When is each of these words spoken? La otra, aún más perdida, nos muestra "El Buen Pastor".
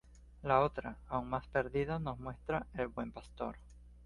La 0.41 0.61
otra, 0.61 0.95
aún 1.09 1.29
más 1.29 1.45
perdida, 1.45 1.99
nos 1.99 2.17
muestra 2.19 2.65
"El 2.73 2.87
Buen 2.87 3.11
Pastor". 3.11 3.57